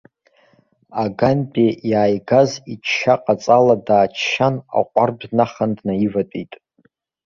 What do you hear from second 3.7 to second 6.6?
дааччан, аҟәардә днахан днаиватәеит.